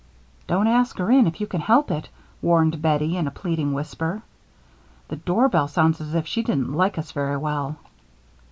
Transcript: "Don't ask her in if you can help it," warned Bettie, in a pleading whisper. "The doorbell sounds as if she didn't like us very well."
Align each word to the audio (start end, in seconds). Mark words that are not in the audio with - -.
"Don't 0.47 0.65
ask 0.65 0.97
her 0.97 1.11
in 1.11 1.27
if 1.27 1.39
you 1.39 1.45
can 1.45 1.61
help 1.61 1.91
it," 1.91 2.09
warned 2.41 2.81
Bettie, 2.81 3.17
in 3.17 3.27
a 3.27 3.29
pleading 3.29 3.71
whisper. 3.71 4.23
"The 5.09 5.15
doorbell 5.17 5.67
sounds 5.67 6.01
as 6.01 6.15
if 6.15 6.25
she 6.25 6.41
didn't 6.41 6.73
like 6.73 6.97
us 6.97 7.11
very 7.11 7.37
well." 7.37 7.75